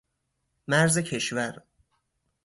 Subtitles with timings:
[0.67, 1.63] مرز کشور